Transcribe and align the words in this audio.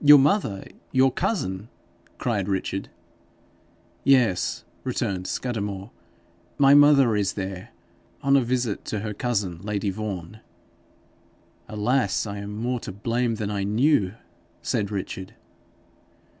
'Your 0.00 0.18
mother! 0.18 0.64
your 0.90 1.12
cousin!' 1.12 1.68
cried 2.18 2.48
Richard. 2.48 2.88
'Yes,' 4.02 4.64
returned 4.82 5.28
Scudamore; 5.28 5.92
'my 6.58 6.74
mother 6.74 7.14
is 7.14 7.34
there, 7.34 7.68
on 8.20 8.36
a 8.36 8.40
visit 8.42 8.84
to 8.86 8.98
her 8.98 9.14
cousin 9.14 9.60
lady 9.62 9.90
Vaughan.' 9.90 10.40
'Alas, 11.68 12.26
I 12.26 12.38
am 12.38 12.56
more 12.56 12.80
to 12.80 12.90
blame 12.90 13.36
than 13.36 13.52
I 13.52 13.62
knew!' 13.62 14.14
said 14.60 14.90
Richard. 14.90 15.34